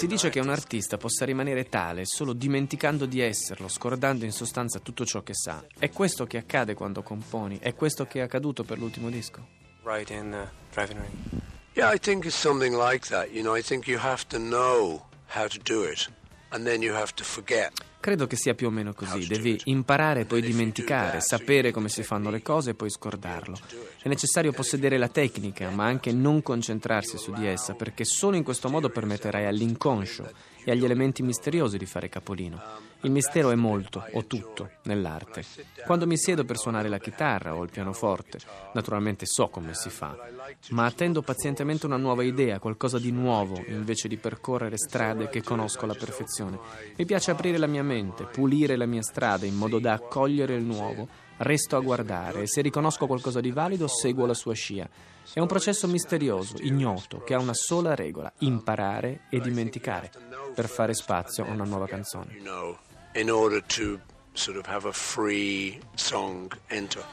Si 0.00 0.06
dice 0.06 0.30
che 0.30 0.40
un 0.40 0.48
artista 0.48 0.96
possa 0.96 1.26
rimanere 1.26 1.68
tale 1.68 2.06
solo 2.06 2.32
dimenticando 2.32 3.04
di 3.04 3.20
esserlo, 3.20 3.68
scordando 3.68 4.24
in 4.24 4.32
sostanza 4.32 4.78
tutto 4.78 5.04
ciò 5.04 5.22
che 5.22 5.34
sa. 5.34 5.62
È 5.78 5.90
questo 5.90 6.24
che 6.24 6.38
accade 6.38 6.72
quando 6.72 7.02
componi, 7.02 7.58
è 7.58 7.74
questo 7.74 8.06
che 8.06 8.20
è 8.20 8.22
accaduto 8.22 8.64
per 8.64 8.78
l'ultimo 8.78 9.10
disco. 9.10 9.46
Right 9.82 10.08
in 10.08 10.32
uh, 10.32 10.48
Driving 10.72 11.00
Rain. 11.00 11.42
Yeah, 11.74 11.94
I 11.94 11.98
think 11.98 12.24
it's 12.24 12.34
something 12.34 12.74
like 12.74 13.08
that. 13.08 13.28
You 13.30 13.42
know, 13.42 13.54
I 13.54 13.62
think 13.62 13.88
you 13.88 13.98
have 14.02 14.24
to 14.28 14.38
know 14.38 15.04
how 15.36 15.46
to 15.46 15.58
do 15.62 15.84
it, 15.84 16.10
and 16.48 16.64
then 16.64 16.80
you 16.80 16.94
have 16.94 17.12
to 17.16 17.22
forget. 17.22 17.70
Credo 18.00 18.26
che 18.26 18.36
sia 18.36 18.54
più 18.54 18.68
o 18.68 18.70
meno 18.70 18.94
così. 18.94 19.26
Devi 19.26 19.60
imparare 19.64 20.20
e 20.20 20.24
poi 20.24 20.40
dimenticare, 20.40 21.20
sapere 21.20 21.72
come 21.72 21.90
si 21.90 22.02
fanno 22.02 22.30
le 22.30 22.40
cose 22.40 22.70
e 22.70 22.74
poi 22.74 22.88
scordarlo. 22.88 23.58
È 24.02 24.08
necessario 24.08 24.52
possedere 24.52 24.96
la 24.96 25.08
tecnica, 25.08 25.68
ma 25.68 25.84
anche 25.84 26.10
non 26.10 26.42
concentrarsi 26.42 27.18
su 27.18 27.32
di 27.32 27.46
essa, 27.46 27.74
perché 27.74 28.04
solo 28.04 28.36
in 28.36 28.42
questo 28.42 28.70
modo 28.70 28.88
permetterai 28.88 29.44
all'inconscio 29.44 30.26
e 30.64 30.70
agli 30.70 30.84
elementi 30.84 31.22
misteriosi 31.22 31.76
di 31.76 31.84
fare 31.84 32.08
capolino. 32.08 32.58
Il 33.02 33.10
mistero 33.10 33.50
è 33.50 33.54
molto, 33.56 34.02
o 34.12 34.24
tutto, 34.24 34.70
nell'arte. 34.84 35.44
Quando 35.84 36.06
mi 36.06 36.16
siedo 36.16 36.44
per 36.44 36.56
suonare 36.56 36.88
la 36.88 36.98
chitarra 36.98 37.54
o 37.54 37.62
il 37.62 37.70
pianoforte, 37.70 38.38
naturalmente 38.72 39.26
so 39.26 39.48
come 39.48 39.74
si 39.74 39.90
fa, 39.90 40.16
ma 40.70 40.86
attendo 40.86 41.20
pazientemente 41.20 41.84
una 41.84 41.98
nuova 41.98 42.22
idea, 42.22 42.58
qualcosa 42.58 42.98
di 42.98 43.10
nuovo, 43.10 43.62
invece 43.66 44.08
di 44.08 44.16
percorrere 44.16 44.78
strade 44.78 45.28
che 45.28 45.42
conosco 45.42 45.84
alla 45.84 45.94
perfezione. 45.94 46.58
Mi 46.96 47.04
piace 47.04 47.32
aprire 47.32 47.58
la 47.58 47.66
mia 47.66 47.82
mente, 47.82 48.24
pulire 48.24 48.76
la 48.76 48.86
mia 48.86 49.02
strada 49.02 49.44
in 49.44 49.56
modo 49.56 49.78
da 49.78 49.92
accogliere 49.92 50.54
il 50.54 50.64
nuovo. 50.64 51.28
Resto 51.42 51.76
a 51.76 51.80
guardare 51.80 52.42
e 52.42 52.46
se 52.46 52.60
riconosco 52.60 53.06
qualcosa 53.06 53.40
di 53.40 53.50
valido 53.50 53.88
seguo 53.88 54.26
la 54.26 54.34
sua 54.34 54.52
scia. 54.52 54.88
È 55.32 55.40
un 55.40 55.46
processo 55.46 55.86
misterioso, 55.86 56.56
ignoto, 56.60 57.22
che 57.22 57.32
ha 57.34 57.38
una 57.38 57.54
sola 57.54 57.94
regola, 57.94 58.30
imparare 58.40 59.22
e 59.30 59.40
dimenticare, 59.40 60.10
per 60.54 60.68
fare 60.68 60.92
spazio 60.92 61.44
a 61.44 61.50
una 61.50 61.64
nuova 61.64 61.86
canzone. 61.86 62.36
in 63.14 63.28
order 63.28 63.60
to 63.62 63.98
sort 64.34 64.56
of 64.56 64.66
have 64.66 64.84
a 64.84 64.92
free 64.92 65.80
song 65.96 66.52
enter. 66.68 67.04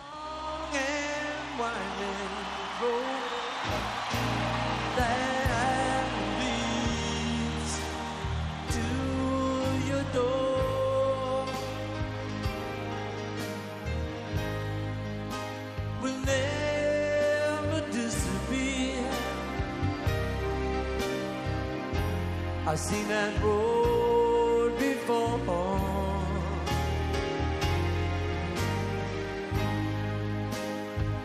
I've 22.77 22.83
seen 22.83 23.07
that 23.07 23.41
road 23.41 24.77
before. 24.77 25.39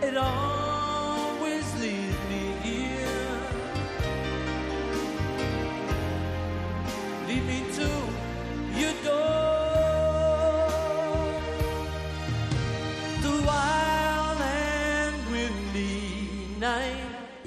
It 0.00 0.16
always 0.16 0.51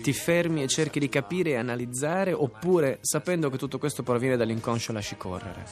Ti 0.05 0.13
fermi 0.13 0.61
e 0.61 0.67
cerchi 0.67 0.99
di 0.99 1.09
capire 1.09 1.49
e 1.49 1.55
analizzare, 1.55 2.31
oppure 2.31 2.99
sapendo 3.01 3.49
che 3.49 3.57
tutto 3.57 3.79
questo 3.79 4.03
proviene 4.03 4.37
dall'inconscio 4.37 4.93
lasci 4.93 5.17
correre. 5.17 5.65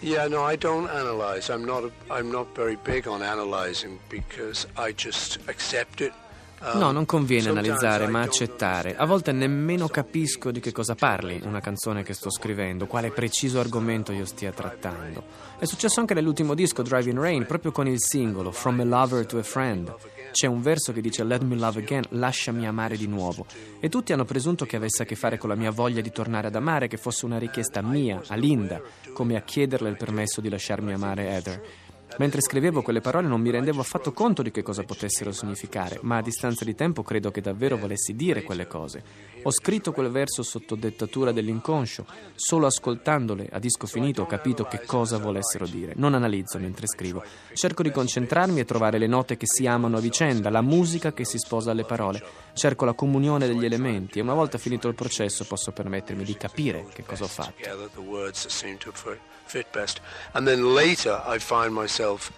Yeah, 0.00 0.28
no, 0.28 0.46
I 0.50 0.58
don't 0.58 0.86
analyze. 0.90 1.50
I'm 1.50 1.64
not. 1.64 1.90
I'm 2.10 2.28
not 2.28 2.48
very 2.54 2.76
big 2.82 3.06
on 3.06 3.22
analyzing 3.22 3.98
because 4.10 4.68
I 4.76 4.92
just 4.94 5.38
accept 5.46 6.02
it. 6.02 6.12
Um, 6.60 6.80
No, 6.80 6.90
non 6.90 7.06
conviene 7.06 7.48
analizzare, 7.48 8.06
ma 8.08 8.20
accettare. 8.20 8.94
A 8.94 9.06
volte 9.06 9.32
nemmeno 9.32 9.88
capisco 9.88 10.50
di 10.50 10.60
che 10.60 10.72
cosa 10.72 10.94
parli 10.94 11.40
una 11.42 11.60
canzone 11.60 12.02
che 12.02 12.12
sto 12.12 12.30
scrivendo, 12.30 12.86
quale 12.86 13.10
preciso 13.10 13.58
argomento 13.58 14.12
io 14.12 14.26
stia 14.26 14.52
trattando. 14.52 15.24
È 15.58 15.64
successo 15.64 16.00
anche 16.00 16.12
nell'ultimo 16.12 16.52
disco 16.52 16.82
Driving 16.82 17.18
Rain, 17.18 17.46
proprio 17.46 17.72
con 17.72 17.88
il 17.88 18.02
singolo 18.02 18.52
From 18.52 18.80
a 18.80 18.84
Lover 18.84 19.24
to 19.24 19.38
a 19.38 19.42
Friend. 19.42 19.94
C'è 20.36 20.46
un 20.46 20.60
verso 20.60 20.92
che 20.92 21.00
dice 21.00 21.24
Let 21.24 21.40
me 21.44 21.56
love 21.56 21.80
again, 21.80 22.04
lasciami 22.10 22.66
amare 22.66 22.98
di 22.98 23.06
nuovo. 23.06 23.46
E 23.80 23.88
tutti 23.88 24.12
hanno 24.12 24.26
presunto 24.26 24.66
che 24.66 24.76
avesse 24.76 25.02
a 25.02 25.06
che 25.06 25.14
fare 25.14 25.38
con 25.38 25.48
la 25.48 25.54
mia 25.54 25.70
voglia 25.70 26.02
di 26.02 26.10
tornare 26.10 26.48
ad 26.48 26.54
amare, 26.54 26.88
che 26.88 26.98
fosse 26.98 27.24
una 27.24 27.38
richiesta 27.38 27.80
mia, 27.80 28.20
a 28.26 28.34
Linda, 28.34 28.82
come 29.14 29.36
a 29.36 29.40
chiederle 29.40 29.88
il 29.88 29.96
permesso 29.96 30.42
di 30.42 30.50
lasciarmi 30.50 30.92
amare 30.92 31.26
Heather. 31.26 31.62
Mentre 32.18 32.40
scrivevo 32.40 32.82
quelle 32.82 33.00
parole 33.00 33.28
non 33.28 33.40
mi 33.40 33.50
rendevo 33.50 33.80
affatto 33.80 34.12
conto 34.12 34.42
di 34.42 34.50
che 34.50 34.62
cosa 34.62 34.84
potessero 34.84 35.32
significare, 35.32 35.98
ma 36.02 36.16
a 36.16 36.22
distanza 36.22 36.64
di 36.64 36.74
tempo 36.74 37.02
credo 37.02 37.30
che 37.30 37.40
davvero 37.40 37.76
volessi 37.76 38.14
dire 38.14 38.42
quelle 38.42 38.66
cose. 38.66 39.02
Ho 39.42 39.50
scritto 39.50 39.92
quel 39.92 40.10
verso 40.10 40.42
sotto 40.42 40.74
dettatura 40.74 41.30
dell'inconscio, 41.30 42.06
solo 42.34 42.66
ascoltandole 42.66 43.48
a 43.52 43.58
disco 43.58 43.86
finito 43.86 44.22
ho 44.22 44.26
capito 44.26 44.64
che 44.64 44.84
cosa 44.84 45.18
volessero 45.18 45.66
dire. 45.66 45.92
Non 45.96 46.14
analizzo 46.14 46.58
mentre 46.58 46.86
scrivo, 46.86 47.22
cerco 47.52 47.82
di 47.82 47.90
concentrarmi 47.90 48.60
e 48.60 48.64
trovare 48.64 48.98
le 48.98 49.06
note 49.06 49.36
che 49.36 49.46
si 49.46 49.66
amano 49.66 49.98
a 49.98 50.00
vicenda, 50.00 50.50
la 50.50 50.62
musica 50.62 51.12
che 51.12 51.24
si 51.24 51.38
sposa 51.38 51.70
alle 51.70 51.84
parole, 51.84 52.22
cerco 52.54 52.84
la 52.84 52.94
comunione 52.94 53.46
degli 53.46 53.64
elementi 53.64 54.18
e 54.18 54.22
una 54.22 54.34
volta 54.34 54.58
finito 54.58 54.88
il 54.88 54.94
processo 54.94 55.44
posso 55.44 55.70
permettermi 55.72 56.24
di 56.24 56.36
capire 56.36 56.86
che 56.92 57.04
cosa 57.04 57.24
ho 57.24 57.28
fatto. 57.28 57.62
Fit, 59.46 59.66
best. 59.72 60.00
And 60.32 60.46
then 60.46 60.74
later, 60.74 61.20
I 61.26 61.38
find 61.38 61.72
myself 61.72 62.32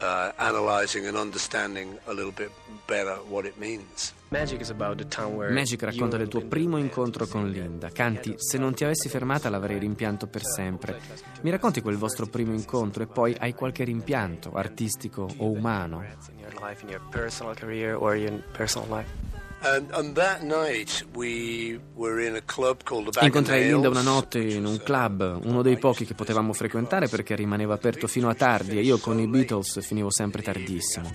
uh, 0.00 0.32
analyzing 0.36 1.06
and 1.06 1.16
understanding 1.16 1.98
a 2.06 2.12
little 2.12 2.32
bit 2.32 2.50
better 2.86 3.18
what 3.28 3.46
it 3.46 3.56
means. 3.58 4.12
Magic 4.28 4.60
is 4.62 4.70
about 4.70 4.96
the 4.96 5.06
time 5.06 5.36
where 5.36 5.52
Magic 5.52 5.82
racconta 5.82 6.16
del 6.16 6.28
tuo 6.28 6.40
primo 6.46 6.78
incontro 6.78 7.26
con 7.26 7.50
Linda. 7.50 7.90
Canti, 7.90 8.34
se 8.38 8.56
non 8.56 8.74
ti 8.74 8.82
avessi 8.82 9.10
fermata 9.10 9.50
l'avrei 9.50 9.78
rimpianto 9.78 10.26
per 10.26 10.42
sempre. 10.42 10.98
Mi 11.42 11.50
racconti 11.50 11.82
quel 11.82 11.96
vostro 11.96 12.26
primo 12.26 12.54
incontro 12.54 13.02
e 13.02 13.06
poi 13.06 13.36
hai 13.38 13.52
qualche 13.52 13.84
rimpianto, 13.84 14.52
artistico 14.52 15.28
o 15.36 15.50
umano? 15.50 16.02
Incontrai 23.26 23.64
Linda 23.64 23.88
una 23.88 24.02
notte 24.02 24.40
in 24.40 24.64
un 24.64 24.80
club, 24.82 25.40
uno 25.44 25.62
dei 25.62 25.78
pochi 25.78 26.04
che 26.04 26.14
potevamo 26.14 26.52
frequentare 26.52 27.08
perché 27.08 27.36
rimaneva 27.36 27.74
aperto 27.74 28.06
fino 28.06 28.28
a 28.28 28.34
tardi 28.34 28.78
e 28.78 28.82
io 28.82 28.98
con 28.98 29.18
i 29.18 29.26
Beatles 29.26 29.80
finivo 29.84 30.10
sempre 30.10 30.42
tardissimo. 30.42 31.10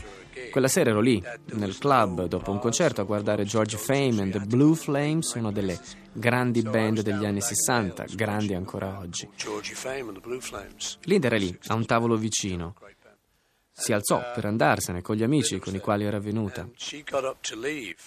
Quella 0.52 0.68
sera 0.68 0.92
ero 0.92 1.02
lì, 1.02 1.22
nel 1.54 1.78
club, 1.78 2.26
dopo 2.26 2.52
un 2.52 2.60
concerto 2.60 3.02
a 3.02 3.04
guardare 3.04 3.44
George 3.44 3.78
Fame 3.78 4.22
and 4.22 4.32
the 4.32 4.40
Blue 4.40 4.76
Flames, 4.76 5.34
una 5.34 5.52
delle 5.52 5.80
grandi 6.14 6.62
band 6.62 7.02
degli 7.02 7.26
anni 7.26 7.42
60, 7.42 8.06
grandi 8.14 8.54
ancora 8.54 8.98
oggi. 9.00 9.28
Linda 11.04 11.28
era 11.28 11.38
lì, 11.38 11.58
a 11.68 11.74
un 11.74 11.86
tavolo 11.86 12.16
vicino. 12.16 12.76
Si 13.80 13.94
alzò 13.94 14.32
per 14.34 14.46
andarsene 14.46 15.04
con 15.04 15.16
gli 15.16 15.22
amici 15.22 15.60
con 15.60 15.76
i 15.76 15.80
quali 15.80 16.04
era 16.04 16.20
venuta. 16.20 16.68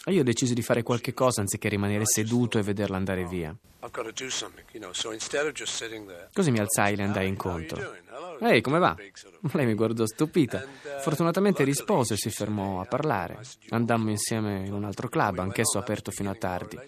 E 0.04 0.12
io 0.12 0.24
decisi 0.24 0.52
di 0.52 0.62
fare 0.62 0.82
qualche 0.82 1.14
cosa 1.14 1.42
anziché 1.42 1.68
rimanere 1.68 2.04
seduto 2.06 2.58
e 2.58 2.62
vederla 2.62 2.96
andare 2.96 3.24
via. 3.24 3.54
Così 6.34 6.50
mi 6.50 6.58
alzai 6.58 6.92
e 6.92 6.96
le 6.96 7.02
andai 7.04 7.28
incontro. 7.28 7.94
Ehi, 8.40 8.60
come 8.60 8.78
va? 8.78 8.94
Lei 9.52 9.66
mi 9.66 9.74
guardò 9.74 10.04
stupita. 10.06 10.62
Fortunatamente 11.00 11.64
rispose 11.64 12.14
e 12.14 12.16
si 12.16 12.30
fermò 12.30 12.80
a 12.80 12.84
parlare. 12.84 13.38
Andammo 13.70 14.10
insieme 14.10 14.66
in 14.66 14.72
un 14.72 14.84
altro 14.84 15.08
club, 15.08 15.38
anch'esso 15.38 15.78
aperto 15.78 16.10
fino 16.10 16.30
a 16.30 16.34
tardi. 16.34 16.78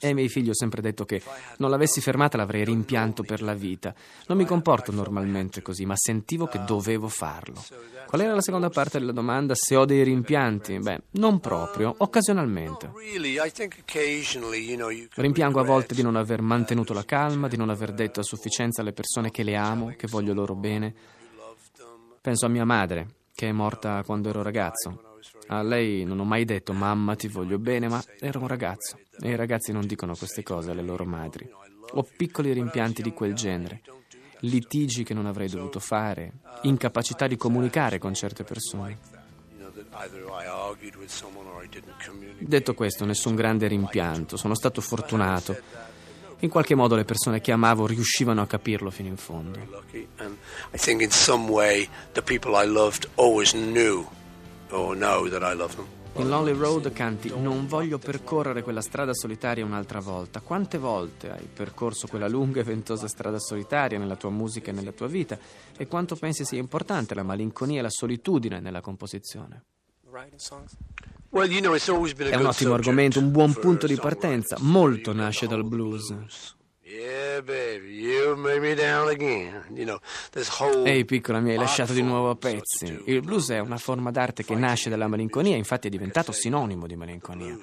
E 0.00 0.06
ai 0.06 0.14
miei 0.14 0.28
figli 0.28 0.48
ho 0.48 0.54
sempre 0.54 0.80
detto 0.80 1.04
che 1.04 1.22
non 1.58 1.70
l'avessi 1.70 2.00
fermata 2.00 2.36
l'avrei 2.38 2.64
rimpianto 2.64 3.22
per 3.22 3.42
la 3.42 3.54
vita. 3.54 3.94
Non 4.28 4.38
mi 4.38 4.46
comporto 4.46 4.92
normalmente 4.92 5.60
così, 5.60 5.84
ma 5.84 5.94
sentivo 5.96 6.46
che 6.46 6.62
dovevo 6.64 7.08
farlo. 7.08 7.15
Qual 8.06 8.20
era 8.20 8.34
la 8.34 8.40
seconda 8.40 8.68
parte 8.68 8.98
della 8.98 9.12
domanda? 9.12 9.54
Se 9.54 9.74
ho 9.76 9.84
dei 9.84 10.02
rimpianti? 10.02 10.78
Beh, 10.78 11.00
non 11.12 11.40
proprio, 11.40 11.94
occasionalmente. 11.96 12.92
Rimpiango 15.14 15.60
a 15.60 15.64
volte 15.64 15.94
di 15.94 16.02
non 16.02 16.16
aver 16.16 16.42
mantenuto 16.42 16.92
la 16.92 17.04
calma, 17.04 17.48
di 17.48 17.56
non 17.56 17.70
aver 17.70 17.92
detto 17.92 18.20
a 18.20 18.24
sufficienza 18.24 18.82
alle 18.82 18.92
persone 18.92 19.30
che 19.30 19.42
le 19.42 19.56
amo, 19.56 19.94
che 19.96 20.06
voglio 20.06 20.34
loro 20.34 20.54
bene. 20.54 20.94
Penso 22.20 22.46
a 22.46 22.48
mia 22.48 22.64
madre, 22.64 23.06
che 23.34 23.48
è 23.48 23.52
morta 23.52 24.02
quando 24.04 24.28
ero 24.28 24.42
ragazzo. 24.42 25.00
A 25.48 25.62
lei 25.62 26.04
non 26.04 26.18
ho 26.18 26.24
mai 26.24 26.44
detto 26.44 26.72
mamma 26.72 27.14
ti 27.14 27.28
voglio 27.28 27.58
bene, 27.58 27.88
ma 27.88 28.02
ero 28.20 28.40
un 28.40 28.48
ragazzo 28.48 28.98
e 29.20 29.30
i 29.30 29.36
ragazzi 29.36 29.72
non 29.72 29.86
dicono 29.86 30.14
queste 30.14 30.42
cose 30.42 30.70
alle 30.70 30.82
loro 30.82 31.04
madri. 31.04 31.48
Ho 31.92 32.06
piccoli 32.16 32.52
rimpianti 32.52 33.02
di 33.02 33.12
quel 33.12 33.34
genere, 33.34 33.80
litigi 34.46 35.04
che 35.04 35.14
non 35.14 35.26
avrei 35.26 35.48
dovuto 35.48 35.80
fare, 35.80 36.32
incapacità 36.62 37.26
di 37.26 37.36
comunicare 37.36 37.98
con 37.98 38.14
certe 38.14 38.44
persone. 38.44 38.98
Detto 42.38 42.74
questo, 42.74 43.04
nessun 43.04 43.34
grande 43.34 43.66
rimpianto, 43.66 44.36
sono 44.36 44.54
stato 44.54 44.80
fortunato. 44.80 45.56
In 46.40 46.50
qualche 46.50 46.74
modo 46.74 46.96
le 46.96 47.04
persone 47.04 47.40
che 47.40 47.50
amavo 47.50 47.86
riuscivano 47.86 48.42
a 48.42 48.46
capirlo 48.46 48.90
fino 48.90 49.08
in 49.08 49.16
fondo. 49.16 49.58
I 49.92 50.78
think 50.78 51.00
in 51.00 51.10
some 51.10 51.50
way 51.50 51.88
the 52.12 52.22
people 52.22 52.62
I 52.62 52.66
loved 52.66 53.08
always 53.14 53.52
knew 53.52 54.06
or 54.70 54.94
know 54.94 55.28
that 55.28 55.42
I 55.42 55.56
loved 55.56 55.76
them. 55.76 55.95
In 56.18 56.28
Lonely 56.28 56.56
Road 56.56 56.92
canti 56.92 57.28
Non 57.28 57.66
voglio 57.66 57.98
percorrere 57.98 58.62
quella 58.62 58.80
strada 58.80 59.12
solitaria 59.12 59.64
un'altra 59.64 60.00
volta. 60.00 60.40
Quante 60.40 60.78
volte 60.78 61.30
hai 61.30 61.46
percorso 61.52 62.06
quella 62.06 62.26
lunga 62.26 62.60
e 62.60 62.64
ventosa 62.64 63.06
strada 63.06 63.38
solitaria 63.38 63.98
nella 63.98 64.16
tua 64.16 64.30
musica 64.30 64.70
e 64.70 64.74
nella 64.74 64.92
tua 64.92 65.08
vita? 65.08 65.38
E 65.76 65.86
quanto 65.86 66.16
pensi 66.16 66.46
sia 66.46 66.58
importante 66.58 67.14
la 67.14 67.22
malinconia 67.22 67.80
e 67.80 67.82
la 67.82 67.90
solitudine 67.90 68.60
nella 68.60 68.80
composizione? 68.80 69.64
È 71.30 72.36
un 72.36 72.46
ottimo 72.46 72.74
argomento, 72.74 73.18
un 73.18 73.30
buon 73.30 73.52
punto 73.52 73.86
di 73.86 73.96
partenza. 73.96 74.56
Molto 74.60 75.12
nasce 75.12 75.46
dal 75.46 75.64
blues. 75.64 76.14
Yeah, 76.96 77.42
baby, 77.42 77.92
you 77.92 78.36
made 78.36 78.60
me 78.60 78.74
down 78.74 79.08
again. 79.10 79.64
You 79.74 79.84
know, 79.84 79.98
this 80.30 80.48
whole 80.48 80.88
Ehi 80.88 81.04
piccola, 81.04 81.40
mi 81.40 81.50
hai 81.50 81.58
lasciato 81.58 81.92
di 81.92 82.00
nuovo 82.00 82.30
a 82.30 82.36
pezzi. 82.36 83.02
Il 83.04 83.20
blues 83.20 83.50
è 83.50 83.58
una 83.58 83.76
forma 83.76 84.10
d'arte 84.10 84.44
che 84.44 84.54
nasce 84.54 84.88
dalla 84.88 85.06
malinconia, 85.06 85.56
infatti 85.56 85.88
è 85.88 85.90
diventato 85.90 86.32
sinonimo 86.32 86.86
di 86.86 86.96
malinconia. 86.96 87.58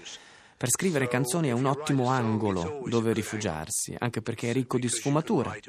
Per 0.55 0.69
scrivere 0.69 1.07
canzoni 1.07 1.49
è 1.49 1.51
un 1.51 1.65
ottimo 1.65 2.07
angolo 2.07 2.83
dove 2.85 3.11
rifugiarsi, 3.11 3.95
anche 3.97 4.21
perché 4.21 4.49
è 4.49 4.53
ricco 4.53 4.77
di 4.77 4.87
sfumature. 4.87 5.59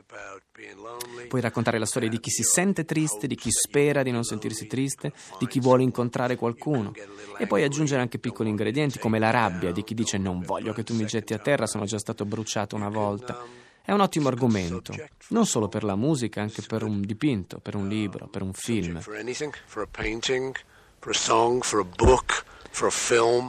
Puoi 1.29 1.41
raccontare 1.41 1.79
la 1.79 1.87
storia 1.87 2.09
di 2.09 2.21
chi 2.21 2.31
si 2.31 2.43
sente 2.43 2.85
triste, 2.85 3.27
di 3.27 3.35
chi 3.35 3.51
spera 3.51 4.03
di 4.03 4.13
non 4.13 4.23
sentirsi 4.23 4.67
triste, 4.67 5.13
di 5.39 5.47
chi 5.47 5.59
vuole 5.59 5.83
incontrare 5.83 6.37
qualcuno. 6.37 6.93
E 7.39 7.47
puoi 7.47 7.65
aggiungere 7.65 8.01
anche 8.01 8.19
piccoli 8.19 8.51
ingredienti 8.51 8.99
come 8.99 9.19
la 9.19 9.31
rabbia 9.31 9.73
di 9.73 9.83
chi 9.83 9.95
dice 9.95 10.17
non 10.19 10.41
voglio 10.41 10.73
che 10.73 10.85
tu 10.85 10.95
mi 10.95 11.07
getti 11.07 11.35
a 11.35 11.39
terra, 11.39 11.67
sono 11.67 11.87
già 11.87 11.99
stato 11.99 12.25
bruciato 12.25 12.77
una 12.77 12.89
volta. 12.89 13.43
È 13.83 13.93
un 13.93 14.01
ottimo 14.01 14.29
argomento, 14.29 14.95
non 15.29 15.45
solo 15.45 15.69
per 15.69 15.85
la 15.85 15.97
musica, 15.97 16.41
anche 16.41 16.63
per 16.63 16.85
un 16.85 17.03
dipinto, 17.03 17.59
per 17.59 17.75
un 17.75 17.87
libro, 17.87 18.29
per 18.29 18.43
un 18.43 18.55
film. 18.55 19.01
For 19.01 19.17
anything, 19.17 19.53
for 19.67 19.83
a 19.83 19.87
painting, 19.87 20.55
for 21.01 21.11
a 21.11 21.15
song, 21.15 21.63
for 21.63 21.81
a 21.81 21.85
book. 21.85 22.45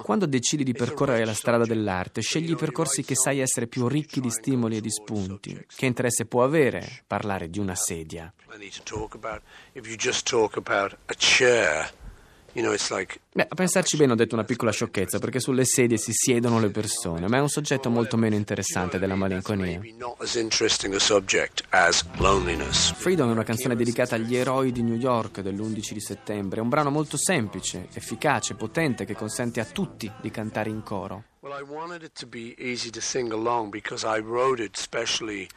Quando 0.04 0.27
decidi 0.27 0.63
di 0.63 0.74
percorrere 0.74 1.25
la 1.25 1.33
strada 1.33 1.66
dell'arte, 1.66 2.22
scegli 2.22 2.51
i 2.51 2.56
percorsi 2.56 3.04
che 3.04 3.16
sai 3.16 3.39
essere 3.39 3.66
più 3.66 3.88
ricchi 3.88 4.22
di 4.22 4.30
stimoli 4.30 4.77
e 4.77 4.81
di 4.81 4.92
spunti. 4.92 5.66
Che 5.68 5.86
interesse 5.86 6.25
può 6.25 6.44
avere 6.44 7.04
parlare 7.07 7.50
di 7.50 7.57
una 7.57 7.74
sedia? 7.74 8.31
Plenty 8.45 8.69
to 8.69 8.83
talk 8.83 9.16
about. 9.16 9.42
If 9.74 9.88
you 9.88 9.95
just 9.98 10.30
talk 10.30 10.57
about 10.57 10.95
a 11.07 11.16
chair, 11.18 11.92
you 12.54 12.63
know, 12.63 12.72
it's 12.72 12.92
like 12.92 13.19
Beh, 13.38 13.48
a 13.50 13.54
pensarci 13.54 13.98
bene 13.98 14.14
ho 14.14 14.16
detto 14.16 14.34
una 14.34 14.46
piccola 14.46 14.72
sciocchezza, 14.72 15.20
perché 15.20 15.42
sulle 15.42 15.66
sedie 15.66 15.98
si 15.98 16.14
siedono 16.14 16.58
le 16.58 16.70
persone, 16.70 17.28
ma 17.28 17.36
è 17.36 17.42
un 17.42 17.50
soggetto 17.50 17.90
molto 17.90 18.16
meno 18.16 18.36
interessante 18.36 18.98
della 18.98 19.16
malinconia. 19.16 19.78
Freedom 22.96 23.28
è 23.28 23.32
una 23.34 23.44
canzone 23.44 23.76
dedicata 23.76 24.16
agli 24.16 24.38
eroi 24.38 24.72
di 24.72 24.84
New 24.84 24.96
York 24.96 25.42
dell'11 25.42 25.92
di 25.92 26.00
settembre. 26.00 26.60
È 26.60 26.62
un 26.62 26.70
brano 26.70 26.92
molto 26.92 27.18
semplice, 27.18 27.90
efficace, 27.92 28.56
potente, 28.56 29.04
che 29.04 29.16
consente 29.16 29.60
a 29.60 29.66
tutti 29.66 30.10
di 30.22 30.31
cantare 30.31 30.70
in 30.70 30.81
coro. 30.81 31.24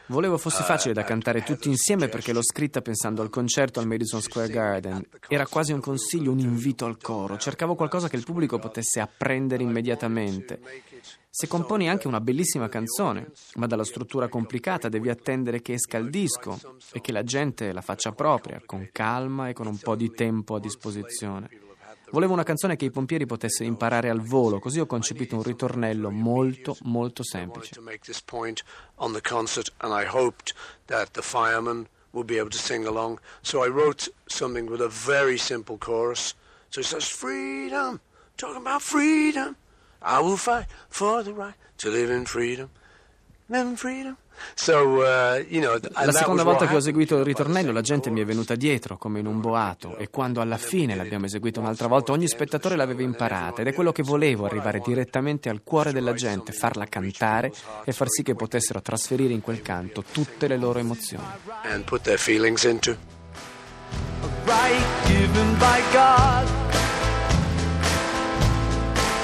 Volevo 0.06 0.36
fosse 0.36 0.62
facile 0.62 0.92
da 0.92 1.02
cantare 1.02 1.42
tutti 1.42 1.68
insieme 1.68 2.08
perché 2.08 2.34
l'ho 2.34 2.42
scritta 2.42 2.82
pensando 2.82 3.22
al 3.22 3.30
concerto 3.30 3.80
al 3.80 3.86
Madison 3.86 4.20
Square 4.20 4.50
Garden. 4.50 5.02
Era 5.28 5.46
quasi 5.46 5.72
un 5.72 5.80
consiglio, 5.80 6.30
un 6.30 6.40
invito 6.40 6.84
al 6.84 6.98
coro. 6.98 7.38
Cercavo 7.38 7.67
qualcosa 7.74 8.08
che 8.08 8.16
il 8.16 8.24
pubblico 8.24 8.58
potesse 8.58 9.00
apprendere 9.00 9.62
immediatamente. 9.62 10.60
Se 11.30 11.46
componi 11.46 11.88
anche 11.88 12.08
una 12.08 12.20
bellissima 12.20 12.68
canzone, 12.68 13.30
ma 13.54 13.66
dalla 13.66 13.84
struttura 13.84 14.28
complicata 14.28 14.88
devi 14.88 15.08
attendere 15.08 15.62
che 15.62 15.74
esca 15.74 15.98
il 15.98 16.10
disco 16.10 16.58
e 16.92 17.00
che 17.00 17.12
la 17.12 17.22
gente 17.22 17.72
la 17.72 17.80
faccia 17.80 18.12
propria, 18.12 18.60
con 18.64 18.88
calma 18.92 19.48
e 19.48 19.52
con 19.52 19.66
un 19.66 19.78
po' 19.78 19.94
di 19.94 20.10
tempo 20.10 20.54
a 20.54 20.60
disposizione. 20.60 21.48
Volevo 22.10 22.32
una 22.32 22.42
canzone 22.42 22.76
che 22.76 22.86
i 22.86 22.90
pompieri 22.90 23.26
potessero 23.26 23.68
imparare 23.68 24.08
al 24.08 24.22
volo, 24.22 24.58
così 24.58 24.80
ho 24.80 24.86
concepito 24.86 25.36
un 25.36 25.42
ritornello 25.42 26.10
molto, 26.10 26.76
molto 26.82 27.22
semplice. 27.22 27.78
would 32.12 32.26
be 32.26 32.38
able 32.38 32.50
to 32.50 32.58
sing 32.58 32.86
along. 32.86 33.20
So 33.42 33.62
I 33.62 33.68
wrote 33.68 34.08
something 34.28 34.66
with 34.66 34.80
a 34.80 34.88
very 34.88 35.38
simple 35.38 35.78
chorus. 35.78 36.34
So 36.68 36.80
it 36.80 36.86
says, 36.86 37.08
"Freedom, 37.08 38.00
talking 38.36 38.56
about 38.56 38.82
freedom. 38.82 39.56
I 40.00 40.20
will 40.20 40.36
fight 40.36 40.66
for 40.88 41.22
the 41.22 41.32
right 41.32 41.56
to 41.78 41.90
live 41.90 42.12
in 42.12 42.24
freedom, 42.24 42.68
live 43.46 43.68
in 43.68 43.76
freedom." 43.76 44.16
So 44.54 45.02
uh, 45.02 45.44
you 45.48 45.60
know, 45.60 45.78
La 46.04 46.12
seconda 46.12 46.44
volta 46.44 46.66
che 46.68 46.74
ho 46.74 46.78
eseguito 46.78 47.16
il 47.16 47.24
ritornello 47.24 47.72
la 47.72 47.80
gente 47.80 48.08
mi 48.08 48.20
è 48.20 48.24
venuta 48.24 48.54
dietro 48.54 48.96
come 48.96 49.18
in 49.18 49.26
un 49.26 49.40
boato 49.40 49.96
e 49.96 50.10
quando 50.10 50.40
alla 50.40 50.58
fine 50.58 50.94
l'abbiamo 50.94 51.26
eseguito 51.26 51.58
un'altra 51.58 51.88
volta 51.88 52.12
ogni 52.12 52.28
spettatore 52.28 52.76
l'aveva 52.76 53.02
imparata 53.02 53.62
ed 53.62 53.66
è 53.66 53.74
quello 53.74 53.90
che 53.90 54.04
volevo, 54.04 54.44
arrivare 54.44 54.80
direttamente 54.84 55.48
al 55.48 55.62
cuore 55.64 55.92
della 55.92 56.14
gente, 56.14 56.52
farla 56.52 56.86
cantare 56.86 57.52
e 57.84 57.92
far 57.92 58.08
sì 58.08 58.22
che 58.22 58.36
potessero 58.36 58.80
trasferire 58.80 59.32
in 59.32 59.40
quel 59.40 59.60
canto 59.60 60.02
tutte 60.02 60.46
le 60.46 60.56
loro 60.56 60.78
emozioni. 60.78 61.24
and 61.64 61.84
put 61.84 62.02
their 62.02 62.18
feelings 62.18 62.62
into. 62.62 63.17
Right 64.48 65.04
given 65.06 65.48
by 65.58 65.78
God 65.92 66.46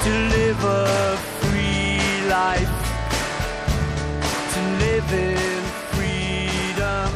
to 0.03 0.11
live 0.35 0.63
a 0.63 1.17
free 1.41 2.29
life, 2.29 2.75
to 4.53 4.61
live 4.83 5.09
in 5.13 5.63
freedom. 5.93 7.09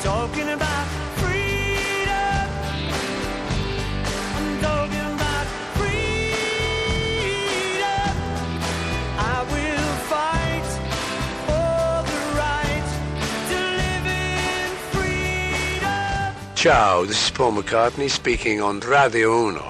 Talking 0.00 0.50
about 0.50 1.07
Ciao, 16.58 17.04
this 17.04 17.26
is 17.26 17.30
Paul 17.30 17.52
McCartney 17.52 18.10
speaking 18.10 18.60
on 18.60 18.80
Radio 18.80 19.46
Uno. 19.46 19.68